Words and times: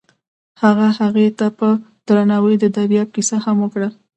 هغه 0.63 0.87
هغې 0.99 1.27
ته 1.39 1.47
په 1.57 1.67
درناوي 2.07 2.55
د 2.59 2.65
دریاب 2.75 3.09
کیسه 3.15 3.37
هم 3.45 3.57
وکړه. 3.61 3.89